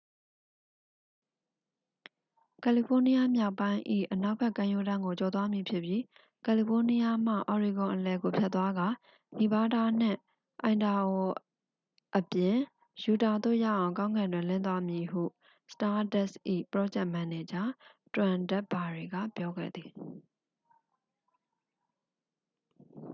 [2.63, 3.81] """ကယ်လီဖိုးနီးယားမြောက်ပိုင်း၏
[4.13, 6.01] အနောက်ဘက် ကမ်းရိုးတန်းကို ကျော်သွားမည်ဖြစ်ပြီး
[6.45, 8.87] ကယ်လီဖိုးနီးယားမှ အော်ရီဂွန်အလယ်ကို ဖြတ်သွားကာ
[9.37, 10.19] နီဗားဒါးနှင့်
[10.63, 11.29] အိုင်ဒါဟို
[12.17, 12.57] အပြင်
[13.03, 15.23] ယူတာသို့ ရောက်အောင် ကောင်းကင်တွင် လင်းသွားပါမည်" ဟု
[15.71, 16.27] စတားဒတ်၏
[16.71, 17.63] ပရောဂျက်မန်နေဂျာ
[18.15, 19.91] တွမ်ဒက်ဘာရီက ပြောခဲ့သည်။